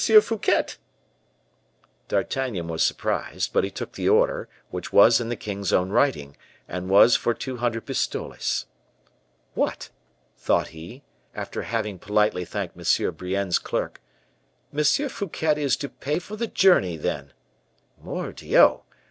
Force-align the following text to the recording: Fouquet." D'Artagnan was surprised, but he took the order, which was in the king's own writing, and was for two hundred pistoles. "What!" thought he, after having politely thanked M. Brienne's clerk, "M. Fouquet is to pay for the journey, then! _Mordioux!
Fouquet." 0.01 0.65
D'Artagnan 2.07 2.67
was 2.67 2.81
surprised, 2.81 3.53
but 3.53 3.63
he 3.63 3.69
took 3.69 3.91
the 3.93 4.09
order, 4.09 4.49
which 4.71 4.91
was 4.91 5.21
in 5.21 5.29
the 5.29 5.35
king's 5.35 5.71
own 5.71 5.91
writing, 5.91 6.35
and 6.67 6.89
was 6.89 7.15
for 7.15 7.35
two 7.35 7.57
hundred 7.57 7.85
pistoles. 7.85 8.65
"What!" 9.53 9.91
thought 10.35 10.69
he, 10.69 11.03
after 11.35 11.61
having 11.61 11.99
politely 11.99 12.45
thanked 12.45 12.75
M. 12.75 13.13
Brienne's 13.13 13.59
clerk, 13.59 14.01
"M. 14.75 14.83
Fouquet 14.83 15.61
is 15.61 15.75
to 15.77 15.87
pay 15.87 16.17
for 16.17 16.35
the 16.35 16.47
journey, 16.47 16.97
then! 16.97 17.31
_Mordioux! 18.03 18.81